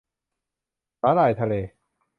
[1.01, 1.53] สาหร่ายทะเล?